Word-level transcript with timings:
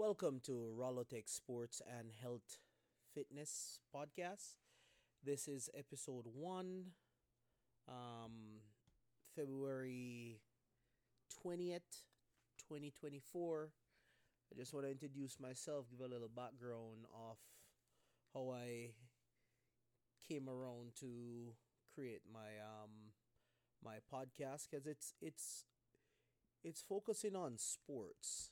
Welcome 0.00 0.40
to 0.44 0.72
Rolotech 0.80 1.28
Sports 1.28 1.82
and 1.86 2.08
Health 2.22 2.56
Fitness 3.14 3.80
Podcast. 3.94 4.54
This 5.22 5.46
is 5.46 5.68
episode 5.76 6.24
one, 6.32 6.92
um, 7.86 8.62
February 9.36 10.40
20th, 11.44 12.00
2024. 12.66 13.68
I 14.50 14.58
just 14.58 14.72
want 14.72 14.86
to 14.86 14.90
introduce 14.90 15.38
myself, 15.38 15.84
give 15.90 16.00
a 16.00 16.08
little 16.08 16.30
background 16.34 17.04
of 17.14 17.36
how 18.32 18.54
I 18.56 18.92
came 20.26 20.48
around 20.48 20.92
to 21.00 21.52
create 21.94 22.22
my 22.32 22.56
um 22.64 23.12
my 23.84 23.96
podcast 24.10 24.66
because 24.70 24.86
it's 24.86 25.12
it's 25.20 25.66
it's 26.64 26.80
focusing 26.80 27.36
on 27.36 27.58
sports 27.58 28.48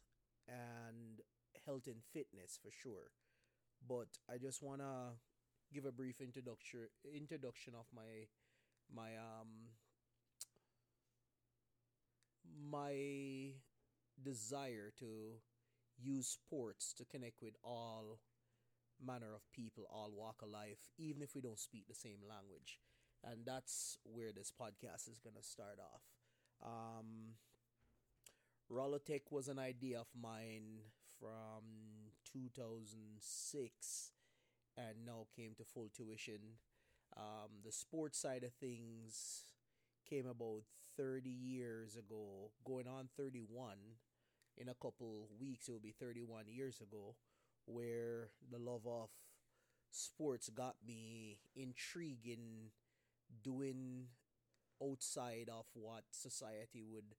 and 0.47 1.23
health 1.67 1.87
and 1.87 2.03
fitness 2.13 2.59
for 2.63 2.71
sure. 2.73 3.11
But 3.87 4.09
I 4.31 4.39
just 4.39 4.63
wanna 4.63 5.19
give 5.73 5.85
a 5.87 5.93
brief 5.93 6.21
introduction 6.21 6.89
introduction 7.15 7.75
of 7.75 7.87
my 7.95 8.29
my 8.95 9.17
um 9.17 9.71
my 12.71 13.53
desire 14.23 14.93
to 14.99 15.41
use 16.01 16.29
sports 16.29 16.93
to 16.95 17.05
connect 17.05 17.43
with 17.43 17.55
all 17.65 18.21
manner 19.05 19.35
of 19.35 19.43
people, 19.53 19.87
all 19.91 20.13
walk 20.15 20.43
of 20.43 20.51
life, 20.51 20.79
even 20.99 21.23
if 21.23 21.35
we 21.35 21.41
don't 21.43 21.59
speak 21.61 21.87
the 21.89 21.95
same 21.95 22.21
language. 22.29 22.81
And 23.25 23.41
that's 23.47 23.99
where 24.05 24.33
this 24.33 24.53
podcast 24.53 25.09
is 25.11 25.21
gonna 25.23 25.43
start 25.43 25.79
off. 25.81 26.03
Um, 26.65 27.35
Rolotech 28.71 29.31
was 29.31 29.49
an 29.49 29.59
idea 29.59 30.01
of 30.01 30.07
mine 30.15 30.81
from 31.21 31.65
2006 32.33 34.13
and 34.77 35.07
now 35.07 35.27
came 35.35 35.55
to 35.57 35.65
full 35.65 35.91
tuition. 35.95 36.59
Um, 37.17 37.63
the 37.65 37.73
sports 37.73 38.19
side 38.19 38.45
of 38.45 38.53
things 38.55 39.45
came 40.09 40.27
about 40.27 40.63
30 40.97 41.29
years 41.29 41.97
ago, 41.97 42.53
going 42.65 42.87
on 42.87 43.09
31. 43.17 43.77
In 44.57 44.69
a 44.69 44.75
couple 44.75 45.29
weeks, 45.39 45.69
it 45.69 45.73
will 45.73 45.81
be 45.81 45.95
31 45.99 46.45
years 46.49 46.81
ago, 46.81 47.15
where 47.67 48.31
the 48.51 48.59
love 48.59 48.87
of 48.87 49.09
sports 49.91 50.49
got 50.49 50.77
me 50.87 51.39
intrigued 51.55 52.27
in 52.27 52.71
doing 53.43 54.07
outside 54.83 55.49
of 55.49 55.67
what 55.75 56.05
society 56.11 56.83
would 56.89 57.15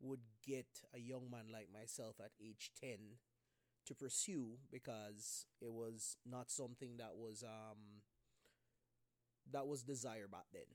would 0.00 0.20
get 0.46 0.66
a 0.94 0.98
young 1.00 1.30
man 1.30 1.46
like 1.52 1.68
myself 1.72 2.16
at 2.20 2.32
age 2.40 2.70
10 2.80 3.18
to 3.86 3.94
pursue 3.94 4.58
because 4.70 5.46
it 5.60 5.72
was 5.72 6.16
not 6.26 6.50
something 6.50 6.96
that 6.98 7.16
was 7.16 7.42
um 7.42 8.02
that 9.52 9.66
was 9.66 9.82
desired 9.82 10.30
back 10.30 10.46
then. 10.52 10.68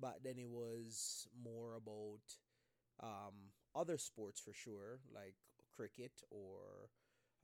But 0.00 0.22
then 0.24 0.34
it 0.38 0.50
was 0.50 1.26
more 1.42 1.74
about 1.74 2.20
um 3.02 3.52
other 3.76 3.98
sports 3.98 4.40
for 4.40 4.52
sure 4.54 5.00
like 5.14 5.34
cricket 5.76 6.12
or 6.30 6.90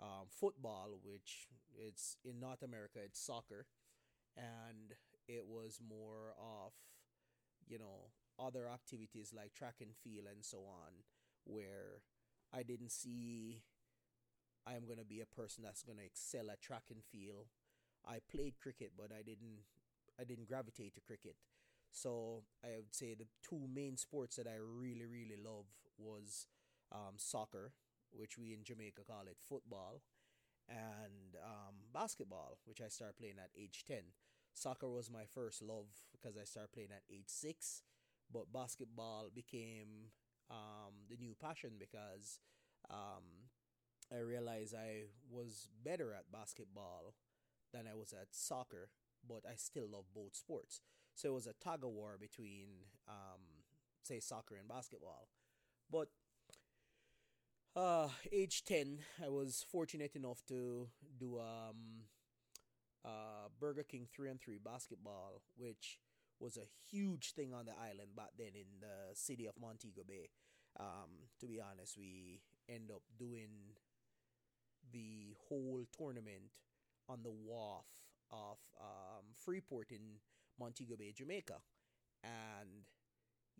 um, 0.01 0.27
football 0.31 0.99
which 1.05 1.49
it's 1.79 2.17
in 2.25 2.41
north 2.41 2.63
america 2.63 3.01
it's 3.05 3.21
soccer. 3.25 3.67
And 4.37 4.95
it 5.29 5.47
was 5.47 5.81
more 5.87 6.35
of 6.39 6.73
you 7.69 7.79
know 7.79 8.11
other 8.39 8.69
activities 8.69 9.33
like 9.37 9.55
track 9.55 9.77
and 9.81 9.95
field 10.03 10.27
and 10.31 10.45
so 10.45 10.59
on, 10.59 10.93
where 11.45 12.03
I 12.53 12.63
didn't 12.63 12.93
see 12.93 13.63
I 14.67 14.75
am 14.75 14.87
going 14.87 14.99
to 14.99 15.05
be 15.05 15.21
a 15.21 15.27
person 15.27 15.65
that's 15.65 15.83
going 15.83 15.99
to 15.99 16.05
excel 16.05 16.51
at 16.51 16.61
track 16.61 16.85
and 16.91 17.03
field. 17.05 17.47
I 18.07 18.19
played 18.31 18.55
cricket, 18.61 18.93
but 18.97 19.11
I 19.13 19.23
didn't 19.23 19.67
I 20.21 20.25
didn't 20.25 20.49
gravitate 20.49 20.95
to 20.95 21.01
cricket. 21.01 21.37
So 21.91 22.45
I 22.65 22.77
would 22.77 22.95
say 22.95 23.15
the 23.15 23.27
two 23.43 23.67
main 23.73 23.97
sports 23.97 24.37
that 24.37 24.47
I 24.47 24.57
really 24.61 25.07
really 25.07 25.37
love 25.43 25.67
was 25.99 26.47
um, 26.93 27.15
soccer, 27.17 27.73
which 28.13 28.39
we 28.39 28.53
in 28.53 28.65
Jamaica 28.65 29.03
call 29.07 29.23
it 29.27 29.37
football, 29.49 30.03
and 30.69 31.37
um, 31.45 31.75
basketball, 31.93 32.59
which 32.65 32.81
I 32.81 32.89
started 32.89 33.19
playing 33.19 33.39
at 33.39 33.51
age 33.59 33.85
ten. 33.87 34.15
Soccer 34.55 34.89
was 34.89 35.11
my 35.11 35.25
first 35.25 35.63
love 35.63 35.89
because 36.13 36.37
I 36.37 36.45
started 36.45 36.73
playing 36.73 36.93
at 36.93 37.03
age 37.11 37.29
six 37.29 37.83
but 38.33 38.53
basketball 38.53 39.29
became 39.35 40.09
um, 40.53 40.93
the 41.11 41.17
new 41.17 41.35
passion 41.41 41.73
because 41.79 42.39
um, 42.91 43.49
I 44.13 44.21
realized 44.21 44.75
I 44.75 45.05
was 45.31 45.69
better 45.85 46.13
at 46.13 46.31
basketball 46.33 47.15
than 47.73 47.87
I 47.91 47.95
was 47.95 48.13
at 48.13 48.29
soccer, 48.33 48.91
but 49.27 49.43
I 49.49 49.55
still 49.57 49.89
love 49.91 50.05
both 50.15 50.37
sports. 50.37 50.83
So 51.15 51.31
it 51.31 51.35
was 51.35 51.47
a 51.47 51.55
tug 51.55 51.85
of 51.85 51.91
war 51.91 52.17
between, 52.21 52.69
um, 53.09 53.41
say, 54.03 54.21
soccer 54.21 54.57
and 54.57 54.69
basketball. 54.69 55.29
But 55.91 56.09
uh, 57.75 58.09
age 58.31 58.65
10, 58.65 58.99
I 59.25 59.29
was 59.29 59.65
fortunate 59.71 60.15
enough 60.15 60.43
to 60.49 60.89
do 61.19 61.39
um, 61.39 62.05
uh, 63.05 63.49
Burger 63.61 63.83
King 63.85 64.07
3 64.15 64.31
and 64.31 64.41
3 64.41 64.59
basketball, 64.65 65.43
which 65.57 65.99
was 66.39 66.57
a 66.57 66.67
huge 66.91 67.33
thing 67.33 67.55
on 67.55 67.67
the 67.67 67.73
island 67.73 68.17
back 68.17 68.31
then 68.37 68.53
in 68.55 68.81
the 68.81 69.15
city 69.15 69.47
of 69.47 69.55
Montego 69.61 70.03
Bay. 70.07 70.29
Um, 70.79 71.29
to 71.41 71.47
be 71.47 71.61
honest, 71.61 71.97
we 71.99 72.41
end 72.69 72.91
up 72.91 73.03
doing 73.19 73.77
the 74.93 75.35
whole 75.49 75.87
tournament 75.97 76.51
on 77.09 77.23
the 77.23 77.31
wharf 77.31 77.87
of 78.31 78.59
um, 78.81 79.25
Freeport 79.37 79.91
in 79.91 80.19
Montego 80.59 80.97
Bay, 80.97 81.13
Jamaica. 81.15 81.57
And, 82.25 82.87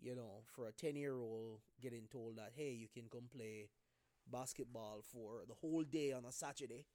you 0.01 0.15
know, 0.15 0.43
for 0.55 0.67
a 0.67 0.71
10 0.71 0.95
year 0.95 1.19
old 1.19 1.59
getting 1.81 2.07
told 2.11 2.37
that, 2.37 2.51
hey, 2.55 2.71
you 2.71 2.87
can 2.93 3.09
come 3.11 3.29
play 3.35 3.69
basketball 4.31 5.03
for 5.03 5.41
the 5.47 5.55
whole 5.55 5.83
day 5.83 6.11
on 6.11 6.25
a 6.25 6.31
Saturday. 6.31 6.85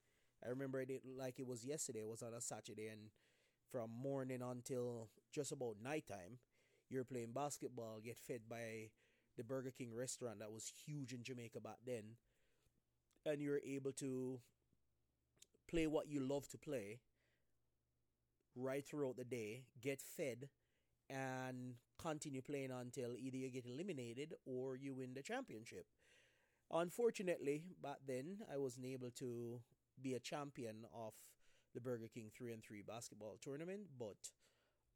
I 0.44 0.48
remember 0.48 0.80
it 0.80 0.90
like 1.04 1.38
it 1.38 1.46
was 1.46 1.64
yesterday, 1.64 2.00
it 2.00 2.08
was 2.08 2.22
on 2.22 2.32
a 2.32 2.40
Saturday, 2.40 2.86
and 2.86 3.10
from 3.70 3.90
morning 3.90 4.40
until 4.42 5.08
just 5.32 5.52
about 5.52 5.76
nighttime. 5.82 6.38
You're 6.88 7.04
playing 7.04 7.32
basketball, 7.34 8.00
get 8.02 8.16
fed 8.16 8.42
by 8.48 8.90
the 9.38 9.44
Burger 9.44 9.70
King 9.70 9.94
restaurant 9.94 10.40
that 10.40 10.52
was 10.52 10.70
huge 10.84 11.14
in 11.14 11.22
Jamaica 11.22 11.60
back 11.60 11.78
then, 11.86 12.16
and 13.24 13.40
you're 13.40 13.60
able 13.64 13.92
to 13.92 14.40
play 15.70 15.86
what 15.86 16.08
you 16.08 16.20
love 16.20 16.48
to 16.48 16.58
play 16.58 16.98
right 18.56 18.84
throughout 18.86 19.16
the 19.16 19.24
day, 19.24 19.62
get 19.80 20.02
fed, 20.02 20.48
and 21.08 21.74
continue 21.98 22.42
playing 22.42 22.70
until 22.70 23.16
either 23.16 23.36
you 23.36 23.48
get 23.50 23.64
eliminated 23.64 24.34
or 24.44 24.76
you 24.76 24.92
win 24.92 25.14
the 25.14 25.22
championship. 25.22 25.86
Unfortunately, 26.72 27.62
back 27.82 27.98
then 28.06 28.38
I 28.52 28.58
wasn't 28.58 28.86
able 28.86 29.10
to 29.18 29.60
be 30.02 30.14
a 30.14 30.20
champion 30.20 30.84
of 30.92 31.14
the 31.74 31.80
Burger 31.80 32.08
King 32.12 32.30
three 32.36 32.52
and 32.52 32.62
three 32.62 32.82
basketball 32.86 33.36
tournament, 33.40 33.82
but 33.98 34.16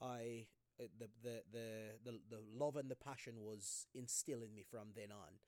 I 0.00 0.46
Uh, 0.82 0.86
the 0.98 1.08
the 1.22 1.42
the 1.52 1.66
the, 2.04 2.18
the 2.30 2.42
love 2.58 2.76
and 2.76 2.90
the 2.90 2.96
passion 2.96 3.34
was 3.38 3.86
instilled 3.94 4.42
in 4.42 4.54
me 4.54 4.64
from 4.68 4.88
then 4.96 5.12
on, 5.12 5.38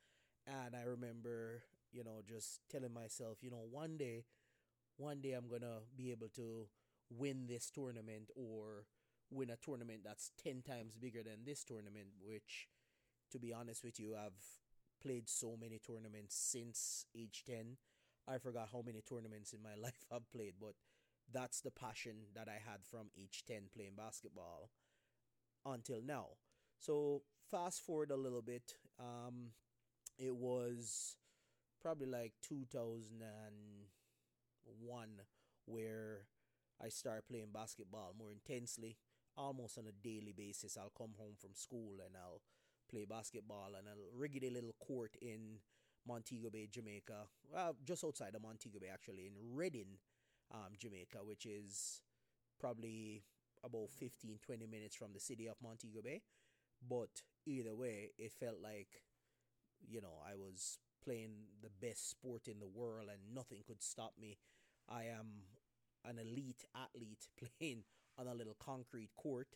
and 0.47 0.77
I 0.77 0.83
remember 0.85 1.63
you 1.93 2.05
know 2.05 2.21
just 2.27 2.61
telling 2.71 2.93
myself 2.93 3.39
you 3.43 3.51
know 3.51 3.65
one 3.71 3.97
day, 3.97 4.25
one 4.97 5.21
day 5.21 5.33
I'm 5.33 5.49
gonna 5.49 5.81
be 5.97 6.11
able 6.13 6.29
to 6.37 6.69
win 7.11 7.47
this 7.49 7.71
tournament 7.71 8.31
or 8.37 8.87
win 9.31 9.51
a 9.51 9.57
tournament 9.57 10.01
that's 10.05 10.31
ten 10.43 10.63
times 10.63 10.97
bigger 10.97 11.23
than 11.23 11.45
this 11.45 11.65
tournament, 11.65 12.09
which 12.23 12.69
to 13.33 13.39
be 13.39 13.53
honest 13.53 13.83
with 13.85 13.99
you, 13.99 14.15
I've 14.15 14.39
played 15.03 15.29
so 15.29 15.57
many 15.61 15.81
tournaments 15.85 16.37
since 16.37 17.07
age 17.17 17.43
ten. 17.47 17.79
I 18.29 18.39
forgot 18.39 18.69
how 18.73 18.83
many 18.85 19.03
tournaments 19.03 19.53
in 19.53 19.63
my 19.63 19.75
life 19.83 20.05
I've 20.13 20.31
played, 20.31 20.55
but 20.61 20.75
that's 21.33 21.61
the 21.61 21.71
passion 21.71 22.29
that 22.35 22.49
I 22.49 22.61
had 22.71 22.85
from 22.85 23.09
age 23.19 23.45
10 23.47 23.71
playing 23.75 23.93
basketball 23.97 24.69
until 25.67 26.01
now. 26.05 26.27
So 26.79 27.23
fast 27.51 27.85
forward 27.85 28.11
a 28.11 28.17
little 28.17 28.43
bit, 28.43 28.75
um, 28.99 29.53
it 30.19 30.35
was 30.35 31.17
probably 31.81 32.07
like 32.07 32.33
2001 32.43 35.09
where 35.67 36.27
I 36.83 36.89
started 36.89 37.29
playing 37.29 37.53
basketball 37.53 38.15
more 38.19 38.33
intensely, 38.33 38.97
almost 39.37 39.79
on 39.79 39.87
a 39.87 39.93
daily 39.93 40.33
basis. 40.37 40.77
I'll 40.77 40.93
come 40.97 41.15
home 41.19 41.35
from 41.39 41.55
school 41.55 42.01
and 42.05 42.17
I'll 42.17 42.41
play 42.91 43.05
basketball 43.05 43.75
and 43.79 43.89
I'll 43.89 44.11
rig 44.17 44.43
a 44.43 44.51
little 44.51 44.75
court 44.81 45.17
in 45.21 45.61
Montego 46.07 46.51
Bay, 46.51 46.69
Jamaica. 46.71 47.27
Well, 47.53 47.77
just 47.85 48.05
outside 48.05 48.35
of 48.35 48.43
Montego 48.43 48.79
Bay, 48.79 48.89
actually, 48.93 49.27
in 49.27 49.33
Reading, 49.55 49.99
um, 50.53 50.73
Jamaica, 50.79 51.19
which 51.25 51.47
is 51.47 52.03
probably 52.61 53.25
about 53.65 53.91
15 53.91 54.39
20 54.45 54.67
minutes 54.67 54.97
from 54.97 55.13
the 55.13 55.21
city 55.21 55.47
of 55.49 55.57
Montego 55.63 56.03
Bay. 56.03 56.23
But 56.89 57.23
either 57.47 57.75
way, 57.75 58.11
it 58.19 58.33
felt 58.33 58.59
like, 58.63 59.03
you 59.87 60.01
know, 60.01 60.19
I 60.27 60.35
was 60.35 60.79
playing 61.05 61.33
the 61.63 61.71
best 61.87 62.11
sport 62.11 62.49
in 62.49 62.59
the 62.59 62.67
world 62.67 63.09
and 63.11 63.35
nothing 63.35 63.63
could 63.67 63.83
stop 63.83 64.13
me. 64.21 64.39
I 64.89 65.05
am 65.05 65.45
an 66.05 66.19
elite 66.19 66.65
athlete 66.75 67.29
playing 67.39 67.85
on 68.19 68.27
a 68.27 68.35
little 68.35 68.57
concrete 68.59 69.11
court 69.17 69.49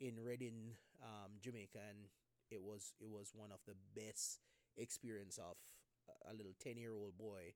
in 0.00 0.18
Reading, 0.24 0.74
um, 1.02 1.32
Jamaica, 1.42 1.78
and 1.90 2.08
it 2.50 2.62
was 2.62 2.94
it 3.00 3.08
was 3.08 3.32
one 3.34 3.50
of 3.52 3.60
the 3.66 3.74
best 4.00 4.40
experience 4.76 5.38
of 5.38 5.56
a 6.30 6.34
little 6.34 6.52
ten 6.60 6.76
year 6.76 6.94
old 6.94 7.16
boy 7.18 7.52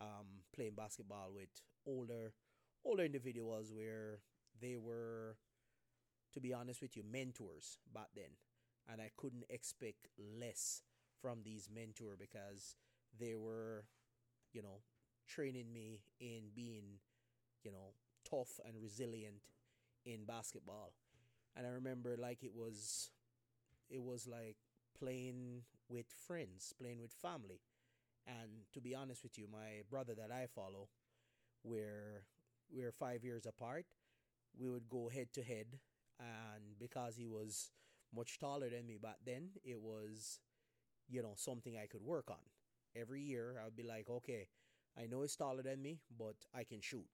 um, 0.00 0.42
playing 0.54 0.74
basketball 0.76 1.30
with 1.34 1.48
older 1.86 2.32
older 2.84 3.04
individuals 3.04 3.72
where 3.74 4.20
they 4.62 4.76
were, 4.76 5.36
to 6.32 6.40
be 6.40 6.54
honest 6.54 6.80
with 6.80 6.96
you, 6.96 7.02
mentors 7.02 7.78
back 7.94 8.08
then, 8.14 8.30
and 8.90 9.00
I 9.00 9.10
couldn't 9.16 9.44
expect 9.50 10.08
less 10.18 10.82
from 11.20 11.40
these 11.44 11.68
mentors 11.72 12.16
because 12.18 12.76
they 13.18 13.34
were, 13.34 13.84
you 14.52 14.62
know, 14.62 14.80
training 15.28 15.72
me 15.72 16.00
in 16.20 16.50
being, 16.54 16.98
you 17.62 17.70
know, 17.70 17.94
tough 18.28 18.60
and 18.66 18.74
resilient 18.80 19.42
in 20.04 20.24
basketball. 20.24 20.92
And 21.56 21.66
I 21.66 21.70
remember 21.70 22.16
like 22.18 22.42
it 22.42 22.54
was 22.54 23.10
it 23.90 24.02
was 24.02 24.26
like 24.26 24.56
playing 24.98 25.62
with 25.88 26.06
friends, 26.26 26.72
playing 26.80 27.00
with 27.00 27.12
family. 27.12 27.60
And 28.26 28.66
to 28.72 28.80
be 28.80 28.94
honest 28.94 29.22
with 29.22 29.36
you, 29.36 29.46
my 29.50 29.82
brother 29.90 30.14
that 30.14 30.30
I 30.30 30.46
follow, 30.46 30.88
we're 31.64 32.24
we're 32.72 32.92
five 32.92 33.24
years 33.24 33.46
apart. 33.46 33.84
We 34.58 34.68
would 34.68 34.88
go 34.88 35.08
head 35.08 35.32
to 35.34 35.42
head, 35.42 35.78
and 36.20 36.78
because 36.78 37.16
he 37.16 37.26
was 37.26 37.70
much 38.14 38.38
taller 38.38 38.68
than 38.68 38.86
me 38.86 38.98
back 39.02 39.16
then, 39.24 39.50
it 39.64 39.80
was, 39.80 40.40
you 41.08 41.22
know, 41.22 41.32
something 41.36 41.76
I 41.76 41.86
could 41.86 42.02
work 42.02 42.30
on. 42.30 42.44
Every 42.94 43.22
year, 43.22 43.56
I 43.60 43.64
would 43.64 43.76
be 43.76 43.82
like, 43.82 44.10
okay, 44.10 44.48
I 44.98 45.06
know 45.06 45.22
he's 45.22 45.36
taller 45.36 45.62
than 45.62 45.80
me, 45.80 46.00
but 46.18 46.36
I 46.54 46.64
can 46.64 46.80
shoot. 46.82 47.08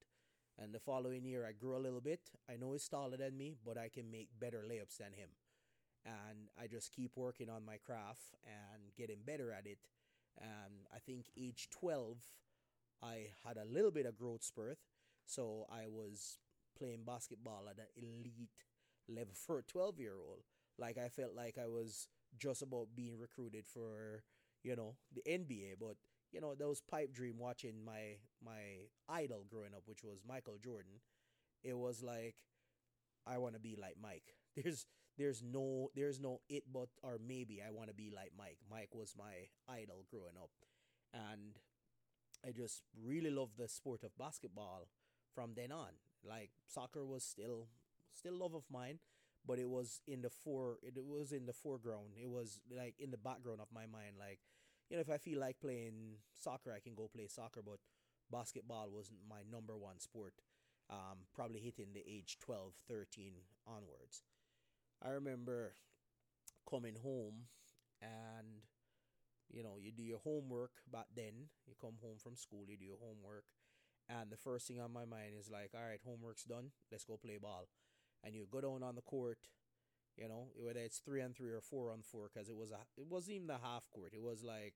And 0.61 0.75
the 0.75 0.81
following 0.81 1.25
year, 1.25 1.46
I 1.46 1.52
grew 1.52 1.76
a 1.76 1.79
little 1.79 2.00
bit. 2.00 2.20
I 2.50 2.56
know 2.56 2.73
he's 2.73 2.88
taller 2.88 3.17
than 3.17 3.37
me, 3.37 3.55
but 3.64 3.79
I 3.79 3.88
can 3.88 4.11
make 4.11 4.29
better 4.41 4.64
layups 4.69 4.96
than 4.99 5.12
him. 5.12 5.29
And 6.05 6.49
I 6.61 6.67
just 6.67 6.93
keep 6.93 7.12
working 7.17 7.49
on 7.49 7.64
my 7.64 7.76
craft 7.76 8.34
and 8.44 8.82
getting 8.96 9.19
better 9.25 9.52
at 9.52 9.67
it. 9.67 9.79
And 10.41 10.87
I 10.93 10.99
think 10.99 11.26
age 11.37 11.69
12, 11.70 12.17
I 13.02 13.29
had 13.46 13.56
a 13.56 13.64
little 13.64 13.93
bit 13.93 14.06
of 14.06 14.19
growth 14.19 14.43
spurt. 14.43 14.79
So 15.26 15.67
I 15.70 15.87
was 15.87 16.38
playing 16.78 17.04
basketball 17.06 17.64
at 17.69 17.78
an 17.78 17.86
elite 17.96 18.50
level 19.08 19.34
for 19.34 19.58
a 19.58 19.62
12 19.62 19.98
year 19.98 20.14
old. 20.16 20.42
Like 20.78 20.98
I 20.98 21.08
felt 21.08 21.34
like 21.34 21.56
I 21.58 21.66
was 21.66 22.08
just 22.38 22.62
about 22.62 22.88
being 22.94 23.19
recruited 23.19 23.66
for, 23.66 24.22
you 24.62 24.76
know, 24.76 24.96
the 25.12 25.22
NBA. 25.28 25.75
But 25.80 25.96
you 26.32 26.40
know, 26.40 26.54
those 26.54 26.80
pipe 26.80 27.12
dream 27.12 27.38
watching 27.38 27.84
my 27.84 28.19
my 28.44 28.88
idol 29.08 29.44
growing 29.48 29.75
up, 29.75 29.82
which 29.86 30.04
was 30.04 30.22
Michael 30.26 30.58
Jordan. 30.62 31.00
It 31.64 31.76
was 31.76 32.02
like 32.02 32.36
I 33.26 33.38
want 33.38 33.54
to 33.54 33.60
be 33.60 33.76
like 33.81 33.96
Mike. 34.00 34.34
There's 34.56 34.86
there's 35.16 35.42
no 35.42 35.90
there's 35.96 36.20
no 36.20 36.40
it 36.48 36.62
but 36.72 36.88
or 37.02 37.19
maybe 37.19 37.60
I 37.60 37.70
want 37.70 37.88
to 37.88 37.94
be 37.94 38.10
like 38.14 38.32
Mike. 38.38 38.58
Mike 38.70 38.90
was 38.94 39.14
my 39.19 39.48
idol 39.69 40.04
growing 40.10 40.36
up, 40.40 40.50
and 41.12 41.58
I 42.46 42.52
just 42.52 42.82
really 43.04 43.31
loved 43.31 43.56
the 43.56 43.69
sport 43.69 44.04
of 44.04 44.16
basketball 44.16 44.88
from 45.34 45.52
then 45.56 45.72
on. 45.72 45.92
Like 46.26 46.50
soccer 46.67 47.05
was 47.05 47.25
still 47.25 47.69
still 48.12 48.35
love 48.38 48.55
of 48.55 48.65
mine, 48.70 48.99
but 49.47 49.59
it 49.59 49.69
was 49.69 50.00
in 50.06 50.23
the 50.23 50.31
fore 50.31 50.79
it 50.82 50.94
was 51.05 51.32
in 51.32 51.47
the 51.47 51.53
foreground. 51.53 52.17
It 52.20 52.29
was 52.29 52.61
like 52.75 52.94
in 52.99 53.11
the 53.11 53.19
background 53.19 53.61
of 53.61 53.69
my 53.73 53.87
mind. 53.87 54.17
Like 54.19 54.41
you 54.91 54.97
know, 54.97 55.00
if 55.00 55.11
I 55.11 55.19
feel 55.19 55.41
like 55.41 55.61
playing 55.61 56.19
soccer, 56.35 56.73
I 56.73 56.81
can 56.81 56.94
go 56.94 57.09
play 57.12 57.26
soccer, 57.29 57.61
but 57.65 57.79
basketball 58.31 58.88
wasn't 58.91 59.20
my 59.29 59.43
number 59.50 59.76
one 59.76 60.00
sport. 60.00 60.35
Um, 60.91 61.29
probably 61.35 61.61
hitting 61.61 61.93
the 61.93 62.03
age 62.09 62.38
12, 62.41 62.73
13 62.88 63.32
onwards. 63.67 64.23
I 65.05 65.11
remember 65.11 65.75
coming 66.69 66.94
home 66.97 67.49
and 68.00 68.62
you 69.50 69.62
know, 69.62 69.76
you 69.81 69.93
do 69.93 70.03
your 70.03 70.19
homework 70.19 70.73
back 70.93 71.06
then. 71.17 71.49
You 71.67 71.75
come 71.81 71.97
home 72.03 72.17
from 72.23 72.37
school, 72.37 72.65
you 72.69 72.76
do 72.76 72.85
your 72.85 73.00
homework, 73.00 73.44
and 74.08 74.31
the 74.31 74.37
first 74.37 74.66
thing 74.66 74.81
on 74.81 74.93
my 74.93 75.05
mind 75.05 75.32
is 75.38 75.50
like, 75.50 75.70
all 75.75 75.88
right, 75.88 76.00
homework's 76.05 76.44
done, 76.44 76.70
let's 76.90 77.05
go 77.05 77.16
play 77.16 77.38
ball. 77.40 77.69
And 78.25 78.34
you 78.34 78.46
go 78.50 78.60
down 78.60 78.82
on 78.82 78.94
the 78.94 79.02
court, 79.02 79.38
you 80.16 80.28
know, 80.28 80.49
whether 80.56 80.81
it's 80.81 80.99
three 80.99 81.22
on 81.22 81.32
three 81.34 81.52
or 81.52 81.60
four 81.60 81.90
on 81.90 82.02
four, 82.02 82.28
because 82.32 82.49
it 82.49 82.56
was 82.56 82.70
a, 82.70 82.81
it 82.96 83.06
wasn't 83.08 83.37
even 83.37 83.50
a 83.50 83.60
half 83.62 83.88
court. 83.90 84.12
It 84.14 84.22
was 84.22 84.43
like, 84.43 84.75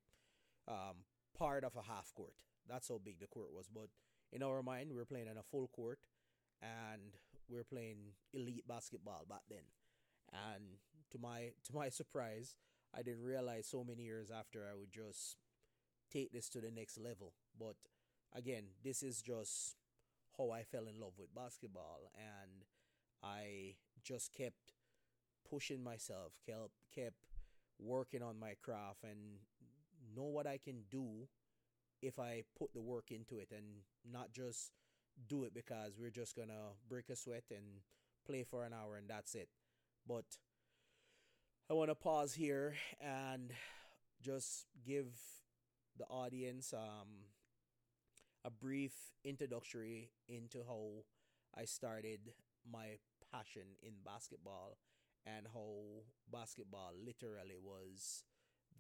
um, 0.68 1.04
part 1.36 1.64
of 1.64 1.74
a 1.76 1.82
half 1.82 2.12
court. 2.14 2.34
That's 2.68 2.88
how 2.88 3.00
big 3.02 3.20
the 3.20 3.26
court 3.26 3.52
was. 3.52 3.68
But 3.68 3.88
in 4.32 4.42
our 4.42 4.62
mind, 4.62 4.90
we 4.90 4.96
were 4.96 5.04
playing 5.04 5.28
on 5.28 5.36
a 5.36 5.42
full 5.42 5.68
court, 5.68 5.98
and 6.62 7.16
we 7.48 7.58
are 7.58 7.64
playing 7.64 8.14
elite 8.32 8.66
basketball 8.68 9.26
back 9.28 9.42
then. 9.48 9.66
And 10.32 10.64
to 11.10 11.18
my 11.18 11.50
to 11.64 11.74
my 11.74 11.88
surprise, 11.88 12.54
I 12.96 13.02
didn't 13.02 13.24
realize 13.24 13.66
so 13.66 13.84
many 13.84 14.02
years 14.04 14.30
after 14.30 14.68
I 14.70 14.78
would 14.78 14.92
just 14.92 15.36
take 16.12 16.32
this 16.32 16.48
to 16.50 16.60
the 16.60 16.70
next 16.70 16.98
level. 16.98 17.32
But 17.58 17.76
again, 18.34 18.64
this 18.84 19.02
is 19.02 19.22
just 19.22 19.76
how 20.38 20.50
I 20.50 20.62
fell 20.62 20.86
in 20.86 21.00
love 21.00 21.12
with 21.18 21.34
basketball, 21.34 22.10
and 22.16 22.64
I 23.22 23.74
just 24.02 24.32
kept 24.32 24.72
pushing 25.48 25.82
myself, 25.82 26.32
kept 26.46 26.70
kept 26.94 27.16
working 27.78 28.22
on 28.22 28.38
my 28.38 28.54
craft 28.62 29.04
and 29.04 29.38
know 30.14 30.24
what 30.24 30.46
I 30.46 30.58
can 30.58 30.82
do 30.90 31.28
if 32.00 32.18
I 32.18 32.42
put 32.58 32.72
the 32.74 32.80
work 32.80 33.10
into 33.10 33.38
it 33.38 33.48
and 33.50 33.64
not 34.10 34.32
just 34.32 34.72
do 35.28 35.44
it 35.44 35.54
because 35.54 35.98
we're 35.98 36.10
just 36.10 36.36
gonna 36.36 36.74
break 36.88 37.08
a 37.10 37.16
sweat 37.16 37.44
and 37.50 37.82
play 38.26 38.44
for 38.44 38.64
an 38.64 38.72
hour 38.72 38.96
and 38.96 39.08
that's 39.08 39.34
it. 39.34 39.48
But 40.06 40.24
I 41.70 41.74
want 41.74 41.90
to 41.90 41.94
pause 41.94 42.34
here 42.34 42.74
and 43.00 43.50
just 44.20 44.66
give 44.84 45.06
the 45.96 46.04
audience 46.04 46.72
um, 46.72 47.08
a 48.44 48.50
brief 48.50 48.92
introductory 49.24 50.10
into 50.28 50.58
how 50.66 51.04
I 51.56 51.64
started 51.64 52.32
my 52.70 52.98
passion 53.32 53.78
in 53.82 53.92
basketball 54.04 54.78
and 55.26 55.46
how 55.52 56.04
basketball 56.30 56.92
literally 57.04 57.58
was 57.62 58.24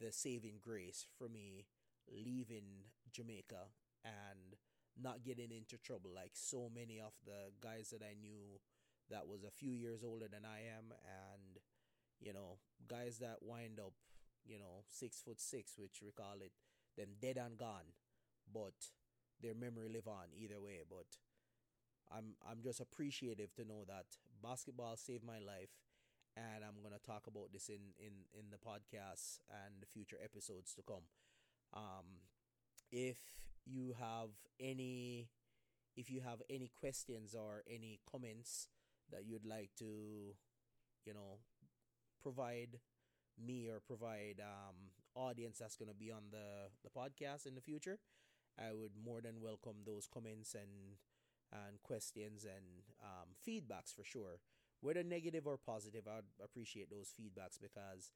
the 0.00 0.10
saving 0.10 0.58
grace 0.60 1.06
for 1.18 1.28
me 1.28 1.66
leaving 2.10 2.90
Jamaica 3.12 3.70
and 4.04 4.56
not 5.00 5.24
getting 5.24 5.52
into 5.52 5.78
trouble 5.78 6.10
like 6.14 6.32
so 6.34 6.68
many 6.74 7.00
of 7.00 7.12
the 7.24 7.52
guys 7.60 7.90
that 7.90 8.02
I 8.02 8.14
knew 8.20 8.60
that 9.10 9.26
was 9.28 9.44
a 9.44 9.50
few 9.50 9.72
years 9.72 10.02
older 10.04 10.26
than 10.30 10.44
I 10.44 10.58
am 10.76 10.92
and 11.06 11.58
you 12.20 12.32
know 12.32 12.58
guys 12.88 13.18
that 13.18 13.38
wind 13.42 13.78
up 13.78 13.92
you 14.44 14.58
know 14.58 14.82
six 14.88 15.20
foot 15.20 15.40
six 15.40 15.72
which 15.78 16.00
we 16.02 16.10
call 16.10 16.36
it 16.40 16.52
them 16.96 17.08
dead 17.20 17.38
and 17.38 17.56
gone. 17.56 17.94
But 18.52 18.74
their 19.42 19.54
memory 19.54 19.88
live 19.92 20.08
on 20.08 20.28
either 20.36 20.60
way 20.60 20.82
but 20.88 21.18
I'm 22.10 22.34
I'm 22.48 22.62
just 22.62 22.80
appreciative 22.80 23.54
to 23.54 23.64
know 23.64 23.84
that 23.88 24.06
basketball 24.42 24.96
saved 24.96 25.24
my 25.24 25.38
life 25.38 25.70
and 26.36 26.64
I'm 26.64 26.82
gonna 26.82 27.00
talk 27.04 27.26
about 27.26 27.52
this 27.52 27.68
in 27.68 27.94
in 27.98 28.26
in 28.34 28.50
the 28.50 28.58
podcast 28.58 29.40
and 29.50 29.74
the 29.80 29.86
future 29.86 30.18
episodes 30.22 30.74
to 30.74 30.82
come. 30.82 31.04
Um, 31.74 32.24
if 32.92 33.18
you 33.66 33.94
have 33.98 34.30
any, 34.60 35.28
if 35.96 36.10
you 36.10 36.20
have 36.22 36.42
any 36.50 36.70
questions 36.74 37.34
or 37.34 37.62
any 37.68 38.00
comments 38.10 38.68
that 39.10 39.24
you'd 39.26 39.46
like 39.46 39.70
to, 39.78 40.34
you 41.04 41.14
know, 41.14 41.38
provide 42.22 42.80
me 43.38 43.68
or 43.68 43.80
provide 43.80 44.40
um 44.40 44.76
audience 45.14 45.58
that's 45.58 45.76
gonna 45.76 45.94
be 45.94 46.10
on 46.10 46.24
the 46.30 46.70
the 46.84 46.90
podcast 46.90 47.46
in 47.46 47.54
the 47.54 47.60
future, 47.60 47.98
I 48.58 48.72
would 48.72 48.92
more 49.04 49.20
than 49.20 49.40
welcome 49.40 49.84
those 49.84 50.06
comments 50.12 50.54
and 50.54 50.98
and 51.52 51.82
questions 51.82 52.44
and 52.44 52.82
um, 53.02 53.36
feedbacks 53.46 53.94
for 53.94 54.04
sure 54.04 54.40
whether 54.80 55.04
negative 55.04 55.46
or 55.46 55.56
positive, 55.58 56.08
I'd 56.08 56.24
appreciate 56.42 56.90
those 56.90 57.14
feedbacks 57.14 57.56
because 57.60 58.10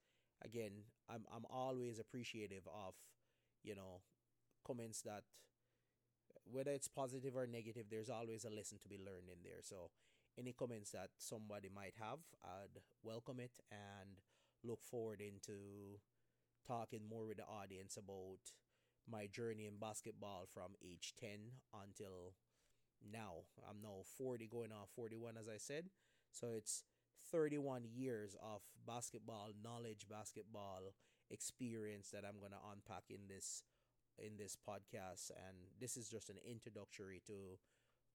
again, 0.44 0.72
I'm 1.08 1.22
I'm 1.34 1.44
always 1.48 2.00
appreciative 2.00 2.66
of, 2.66 2.94
you 3.62 3.76
know, 3.76 4.00
comments 4.66 5.02
that 5.02 5.22
whether 6.44 6.70
it's 6.70 6.88
positive 6.88 7.36
or 7.36 7.46
negative, 7.46 7.86
there's 7.90 8.10
always 8.10 8.44
a 8.44 8.50
lesson 8.50 8.78
to 8.82 8.88
be 8.88 8.98
learned 8.98 9.28
in 9.28 9.42
there. 9.42 9.62
So 9.62 9.90
any 10.38 10.52
comments 10.52 10.90
that 10.92 11.10
somebody 11.18 11.68
might 11.74 11.94
have, 11.98 12.18
I'd 12.44 12.80
welcome 13.02 13.40
it 13.40 13.52
and 13.70 14.20
look 14.62 14.84
forward 14.84 15.20
into 15.20 15.98
talking 16.66 17.00
more 17.08 17.26
with 17.26 17.38
the 17.38 17.44
audience 17.44 17.96
about 17.96 18.40
my 19.10 19.26
journey 19.26 19.66
in 19.66 19.78
basketball 19.80 20.46
from 20.52 20.74
age 20.82 21.14
10 21.20 21.30
until 21.82 22.34
now. 23.12 23.46
I'm 23.68 23.82
now 23.82 24.02
40 24.18 24.46
going 24.46 24.72
on 24.72 24.86
41 24.94 25.34
as 25.38 25.48
I 25.48 25.58
said. 25.58 25.86
So 26.32 26.54
it's 26.56 26.84
31 27.32 27.82
years 27.94 28.36
of 28.42 28.62
basketball 28.86 29.50
knowledge, 29.62 30.06
basketball 30.08 30.94
experience 31.30 32.10
that 32.10 32.24
I'm 32.26 32.38
going 32.38 32.52
to 32.52 32.70
unpack 32.72 33.04
in 33.10 33.28
this 33.28 33.64
in 34.18 34.38
this 34.38 34.56
podcast, 34.56 35.30
and 35.30 35.56
this 35.78 35.96
is 35.96 36.08
just 36.08 36.30
an 36.30 36.36
introductory 36.50 37.20
to 37.26 37.58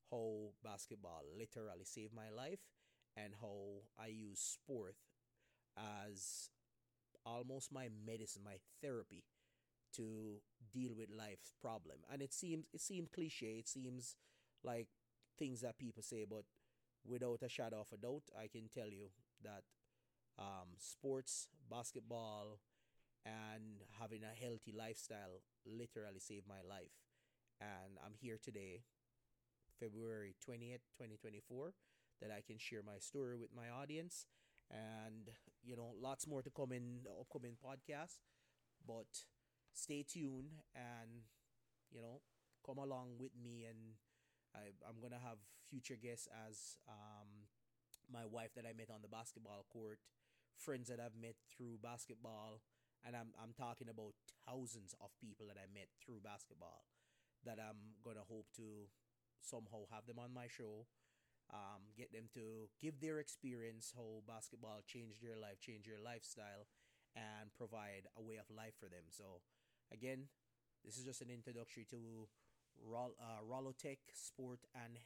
how 0.09 0.49
basketball 0.63 1.21
literally 1.37 1.85
saved 1.85 2.11
my 2.11 2.29
life 2.35 2.59
and 3.15 3.33
how 3.39 3.83
I 3.99 4.07
use 4.07 4.39
sport 4.39 4.95
as 5.77 6.49
almost 7.23 7.71
my 7.71 7.87
medicine, 8.05 8.41
my 8.43 8.57
therapy 8.81 9.23
to 9.95 10.41
deal 10.73 10.91
with 10.95 11.09
life's 11.09 11.53
problem. 11.61 11.97
And 12.11 12.21
it 12.21 12.33
seems 12.33 12.65
it 12.73 12.81
seems 12.81 13.09
cliche, 13.13 13.57
it 13.59 13.67
seems 13.67 14.15
like 14.63 14.87
things 15.37 15.61
that 15.61 15.77
people 15.77 16.03
say, 16.03 16.25
but 16.29 16.43
without 17.05 17.41
a 17.43 17.49
shadow 17.49 17.81
of 17.81 17.87
a 17.93 17.97
doubt, 17.97 18.23
I 18.37 18.47
can 18.47 18.69
tell 18.73 18.87
you 18.89 19.09
that 19.43 19.63
um, 20.37 20.77
sports, 20.77 21.47
basketball, 21.69 22.59
and 23.25 23.83
having 23.99 24.21
a 24.23 24.33
healthy 24.39 24.73
lifestyle 24.77 25.41
literally 25.65 26.19
saved 26.19 26.47
my 26.47 26.61
life. 26.67 26.93
And 27.59 27.97
I'm 28.03 28.13
here 28.19 28.39
today, 28.41 28.81
February 29.79 30.35
20th, 30.47 30.85
2024, 30.97 31.73
that 32.21 32.31
I 32.31 32.41
can 32.45 32.57
share 32.57 32.81
my 32.85 32.97
story 32.99 33.37
with 33.37 33.49
my 33.55 33.69
audience. 33.69 34.25
And, 34.69 35.29
you 35.63 35.75
know, 35.75 35.93
lots 36.01 36.27
more 36.27 36.41
to 36.41 36.49
come 36.49 36.71
in 36.71 37.01
the 37.03 37.11
upcoming 37.11 37.57
podcast. 37.63 38.17
But 38.87 39.25
stay 39.73 40.03
tuned 40.03 40.59
and, 40.75 41.25
you 41.91 42.01
know, 42.01 42.21
come 42.65 42.77
along 42.77 43.17
with 43.19 43.31
me. 43.41 43.65
And 43.67 43.97
I, 44.55 44.71
I'm 44.87 44.99
to 45.01 45.23
have 45.23 45.37
future 45.69 45.97
guests 46.01 46.27
as 46.47 46.77
um, 46.87 47.47
my 48.11 48.25
wife 48.25 48.53
that 48.55 48.65
I 48.65 48.73
met 48.73 48.89
on 48.93 49.01
the 49.01 49.07
basketball 49.07 49.65
court, 49.71 49.99
friends 50.57 50.89
that 50.89 50.99
I've 50.99 51.15
met 51.19 51.35
through 51.55 51.79
basketball 51.81 52.61
and 53.05 53.15
I'm 53.15 53.33
I'm 53.41 53.53
talking 53.57 53.89
about 53.89 54.13
thousands 54.45 54.93
of 55.01 55.09
people 55.17 55.49
that 55.49 55.57
I 55.57 55.65
met 55.73 55.89
through 55.97 56.21
basketball 56.21 56.85
that 57.45 57.57
I'm 57.57 57.97
gonna 58.05 58.25
hope 58.25 58.45
to 58.57 58.89
somehow 59.41 59.89
have 59.89 60.05
them 60.05 60.21
on 60.21 60.29
my 60.33 60.45
show, 60.45 60.85
um, 61.49 61.89
get 61.97 62.13
them 62.13 62.29
to 62.37 62.69
give 62.77 63.01
their 63.01 63.17
experience 63.17 63.93
how 63.97 64.21
basketball 64.29 64.85
changed 64.85 65.21
their 65.21 65.37
life, 65.37 65.57
changed 65.57 65.89
their 65.89 66.01
lifestyle, 66.01 66.69
and 67.17 67.49
provide 67.57 68.05
a 68.13 68.21
way 68.21 68.37
of 68.37 68.45
life 68.53 68.77
for 68.77 68.85
them. 68.85 69.09
So, 69.09 69.41
again, 69.91 70.27
this 70.85 70.97
is 70.97 71.05
just 71.05 71.21
an 71.21 71.29
introductory 71.29 71.85
to 71.89 72.27
uh, 72.95 73.41
Rolotech 73.47 73.99
Sport 74.13 74.59
and 74.73 74.97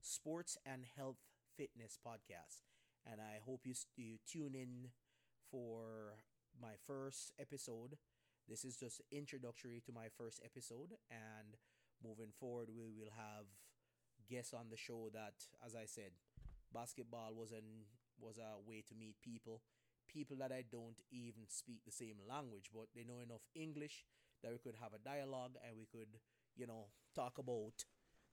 Sports 0.00 0.56
and 0.64 0.84
Health 0.96 1.18
Fitness 1.56 1.98
podcast, 2.06 2.62
and 3.04 3.20
I 3.20 3.40
hope 3.44 3.62
you, 3.64 3.74
you 3.96 4.18
tune 4.30 4.54
in 4.54 4.90
for 5.50 6.14
my 6.60 6.74
first 6.86 7.32
episode. 7.38 7.96
This 8.48 8.64
is 8.64 8.76
just 8.76 9.02
introductory 9.10 9.82
to 9.86 9.92
my 9.92 10.06
first 10.16 10.40
episode, 10.44 10.94
and 11.10 11.56
moving 12.04 12.32
forward, 12.38 12.68
we 12.70 12.84
will 12.84 13.12
have 13.16 13.46
guests 14.28 14.54
on 14.54 14.66
the 14.70 14.76
show 14.76 15.08
that, 15.12 15.34
as 15.64 15.74
I 15.74 15.84
said, 15.86 16.12
basketball 16.72 17.34
was 17.34 17.52
an 17.52 17.86
was 18.20 18.38
a 18.38 18.58
way 18.68 18.82
to 18.88 18.94
meet 18.94 19.16
people, 19.22 19.62
people 20.08 20.36
that 20.38 20.50
I 20.52 20.64
don't 20.70 20.98
even 21.10 21.46
speak 21.48 21.80
the 21.84 21.92
same 21.92 22.16
language, 22.28 22.70
but 22.74 22.88
they 22.94 23.04
know 23.04 23.20
enough 23.20 23.42
English 23.54 24.04
that 24.42 24.52
we 24.52 24.58
could 24.58 24.76
have 24.80 24.92
a 24.94 24.98
dialogue 24.98 25.56
and 25.66 25.76
we 25.76 25.86
could, 25.86 26.20
you 26.56 26.66
know, 26.66 26.86
talk 27.14 27.38
about 27.38 27.84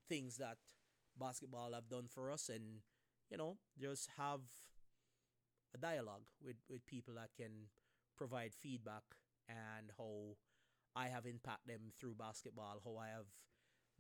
things 0.07 0.38
that 0.38 0.57
basketball 1.19 1.74
have 1.74 1.89
done 1.89 2.07
for 2.07 2.31
us, 2.31 2.50
and 2.50 2.81
you 3.29 3.38
know, 3.38 3.57
just 3.79 4.09
have 4.17 4.41
a 5.74 5.77
dialogue 5.77 6.24
with 6.43 6.57
with 6.69 6.85
people 6.85 7.13
that 7.15 7.29
can 7.35 7.69
provide 8.17 8.53
feedback 8.53 9.03
and 9.50 9.91
how 9.97 10.38
I 10.95 11.07
have 11.07 11.25
impacted 11.25 11.75
them 11.75 11.91
through 12.00 12.15
basketball, 12.15 12.79
how 12.83 12.97
I 12.97 13.09
have 13.09 13.27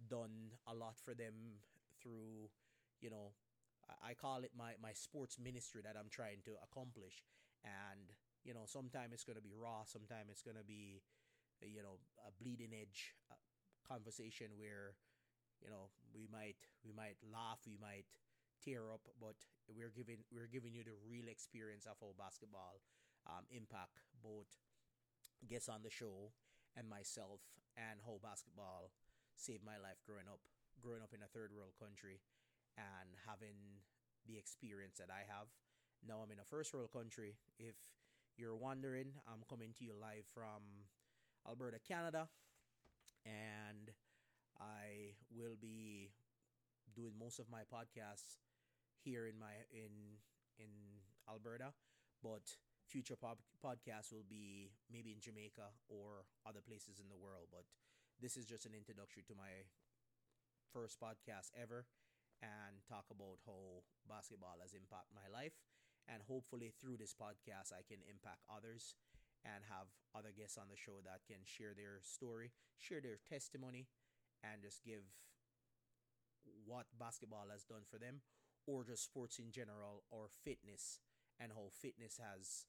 done 0.09 0.55
a 0.67 0.73
lot 0.73 0.95
for 1.03 1.13
them 1.13 1.59
through, 2.01 2.49
you 3.01 3.09
know, 3.09 3.33
I 4.03 4.13
call 4.13 4.43
it 4.43 4.51
my, 4.57 4.73
my 4.81 4.93
sports 4.93 5.37
ministry 5.37 5.81
that 5.83 5.95
I'm 5.99 6.09
trying 6.09 6.41
to 6.45 6.51
accomplish. 6.63 7.21
And, 7.63 8.13
you 8.43 8.53
know, 8.53 8.63
sometimes 8.65 9.13
it's 9.13 9.25
going 9.25 9.37
to 9.37 9.43
be 9.43 9.53
raw, 9.53 9.83
sometimes 9.85 10.29
it's 10.31 10.41
going 10.41 10.57
to 10.57 10.63
be, 10.63 11.01
you 11.61 11.81
know, 11.83 11.99
a 12.25 12.31
bleeding 12.41 12.73
edge 12.73 13.15
uh, 13.31 13.39
conversation 13.87 14.55
where, 14.57 14.95
you 15.61 15.69
know, 15.69 15.91
we 16.13 16.27
might 16.31 16.57
we 16.83 16.91
might 16.91 17.17
laugh, 17.23 17.59
we 17.67 17.77
might 17.79 18.07
tear 18.63 18.91
up, 18.91 19.05
but 19.19 19.35
we're 19.69 19.93
giving 19.93 20.23
we're 20.31 20.49
giving 20.51 20.73
you 20.73 20.83
the 20.83 20.97
real 21.07 21.27
experience 21.27 21.85
of 21.85 21.97
how 22.01 22.13
basketball 22.17 22.81
um, 23.27 23.45
impact 23.49 24.01
both 24.21 24.49
guests 25.47 25.69
on 25.69 25.81
the 25.83 25.91
show 25.91 26.31
and 26.77 26.89
myself 26.89 27.41
and 27.77 27.99
how 28.05 28.17
basketball 28.23 28.91
saved 29.35 29.63
my 29.65 29.77
life 29.77 29.99
growing 30.07 30.27
up 30.29 30.39
growing 30.81 31.03
up 31.03 31.13
in 31.13 31.23
a 31.23 31.29
third 31.31 31.51
world 31.51 31.75
country 31.79 32.19
and 32.77 33.15
having 33.27 33.83
the 34.27 34.37
experience 34.37 34.97
that 34.97 35.07
I 35.13 35.23
have. 35.29 35.47
Now 36.03 36.21
I'm 36.23 36.31
in 36.31 36.41
a 36.41 36.47
first 36.47 36.73
world 36.73 36.91
country. 36.91 37.37
If 37.59 37.75
you're 38.37 38.55
wondering 38.55 39.15
I'm 39.27 39.43
coming 39.49 39.73
to 39.79 39.83
you 39.83 39.93
live 39.95 40.27
from 40.33 40.87
Alberta 41.47 41.77
Canada 41.87 42.27
and 43.25 43.91
I 44.59 45.15
will 45.33 45.57
be 45.59 46.11
doing 46.95 47.13
most 47.19 47.39
of 47.39 47.49
my 47.49 47.61
podcasts 47.61 48.39
here 49.03 49.27
in 49.27 49.37
my 49.39 49.53
in 49.71 50.19
in 50.57 50.71
Alberta 51.29 51.73
but 52.23 52.57
future 52.87 53.15
pod- 53.17 53.41
podcasts 53.63 54.13
will 54.13 54.25
be 54.27 54.71
maybe 54.91 55.11
in 55.11 55.19
Jamaica 55.19 55.73
or 55.89 56.25
other 56.45 56.61
places 56.61 57.01
in 57.01 57.09
the 57.09 57.17
world. 57.17 57.49
But 57.51 57.65
this 58.21 58.37
is 58.37 58.45
just 58.45 58.65
an 58.65 58.73
introduction 58.77 59.23
to 59.27 59.35
my 59.35 59.65
first 60.71 61.01
podcast 61.01 61.51
ever 61.57 61.85
and 62.41 62.81
talk 62.87 63.05
about 63.09 63.41
how 63.45 63.83
basketball 64.07 64.61
has 64.61 64.73
impacted 64.73 65.15
my 65.17 65.27
life. 65.31 65.57
And 66.05 66.21
hopefully, 66.21 66.69
through 66.69 66.97
this 67.01 67.17
podcast, 67.17 67.73
I 67.73 67.81
can 67.81 68.05
impact 68.05 68.45
others 68.45 68.93
and 69.45 69.61
have 69.69 69.87
other 70.17 70.33
guests 70.33 70.57
on 70.57 70.67
the 70.67 70.75
show 70.75 70.99
that 71.05 71.21
can 71.29 71.45
share 71.45 71.77
their 71.77 72.01
story, 72.01 72.49
share 72.81 72.99
their 72.99 73.21
testimony, 73.21 73.85
and 74.41 74.65
just 74.65 74.81
give 74.83 75.05
what 76.65 76.89
basketball 76.97 77.47
has 77.53 77.63
done 77.63 77.85
for 77.85 78.01
them, 78.01 78.25
or 78.65 78.83
just 78.83 79.05
sports 79.05 79.37
in 79.37 79.53
general, 79.53 80.03
or 80.09 80.27
fitness, 80.43 80.99
and 81.39 81.53
how 81.53 81.69
fitness 81.69 82.17
has 82.17 82.65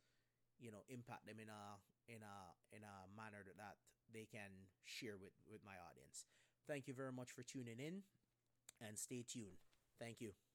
you 0.61 0.71
know 0.71 0.85
impact 0.89 1.27
them 1.27 1.41
in 1.41 1.49
a 1.49 1.81
in 2.09 2.21
a 2.21 2.37
in 2.77 2.83
a 2.85 2.97
manner 3.17 3.43
that, 3.45 3.81
they 4.15 4.25
can 4.31 4.71
share 4.85 5.19
with 5.19 5.35
with 5.51 5.61
my 5.65 5.75
audience. 5.91 6.25
Thank 6.69 6.87
you 6.87 6.95
very 6.95 7.13
much 7.13 7.33
for 7.33 7.43
tuning 7.43 7.81
in 7.81 8.07
and 8.81 8.97
stay 8.97 9.25
tuned. 9.27 9.59
Thank 9.99 10.21
you 10.21 10.46